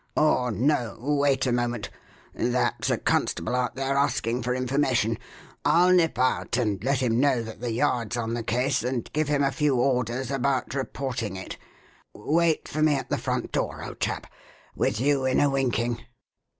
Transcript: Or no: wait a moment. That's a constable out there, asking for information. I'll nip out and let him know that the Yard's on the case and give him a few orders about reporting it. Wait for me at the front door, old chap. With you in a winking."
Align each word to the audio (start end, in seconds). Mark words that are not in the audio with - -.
Or 0.17 0.49
no: 0.49 0.97
wait 0.99 1.45
a 1.45 1.51
moment. 1.51 1.91
That's 2.33 2.89
a 2.89 2.97
constable 2.97 3.53
out 3.55 3.75
there, 3.75 3.95
asking 3.95 4.41
for 4.41 4.55
information. 4.55 5.19
I'll 5.63 5.91
nip 5.93 6.17
out 6.17 6.57
and 6.57 6.83
let 6.83 7.01
him 7.03 7.19
know 7.19 7.43
that 7.43 7.61
the 7.61 7.71
Yard's 7.71 8.17
on 8.17 8.33
the 8.33 8.41
case 8.41 8.81
and 8.83 9.07
give 9.13 9.27
him 9.27 9.43
a 9.43 9.51
few 9.51 9.75
orders 9.75 10.31
about 10.31 10.73
reporting 10.73 11.35
it. 11.35 11.55
Wait 12.15 12.67
for 12.67 12.81
me 12.81 12.95
at 12.95 13.09
the 13.11 13.19
front 13.19 13.51
door, 13.51 13.83
old 13.83 13.99
chap. 13.99 14.25
With 14.75 14.99
you 14.99 15.25
in 15.25 15.39
a 15.39 15.51
winking." 15.51 16.03